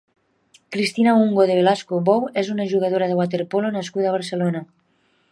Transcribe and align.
Cristina 0.73 1.11
Ungo 1.25 1.41
de 1.49 1.57
Velasco 1.59 1.95
Bou 2.07 2.25
és 2.43 2.49
una 2.53 2.65
jugadora 2.71 3.09
de 3.11 3.17
waterpolo 3.19 3.71
nascuda 3.75 4.09
a 4.13 4.15
Barcelona. 4.17 4.63